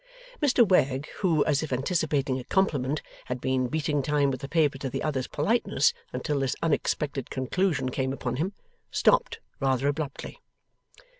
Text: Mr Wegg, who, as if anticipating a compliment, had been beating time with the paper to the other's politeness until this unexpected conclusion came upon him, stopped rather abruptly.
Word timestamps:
Mr 0.41 0.67
Wegg, 0.67 1.05
who, 1.17 1.45
as 1.45 1.61
if 1.61 1.71
anticipating 1.71 2.39
a 2.39 2.43
compliment, 2.45 3.03
had 3.25 3.39
been 3.39 3.67
beating 3.67 4.01
time 4.01 4.31
with 4.31 4.41
the 4.41 4.49
paper 4.49 4.79
to 4.79 4.89
the 4.89 5.03
other's 5.03 5.27
politeness 5.27 5.93
until 6.11 6.39
this 6.39 6.55
unexpected 6.63 7.29
conclusion 7.29 7.87
came 7.89 8.11
upon 8.11 8.37
him, 8.37 8.53
stopped 8.89 9.39
rather 9.59 9.87
abruptly. 9.87 10.39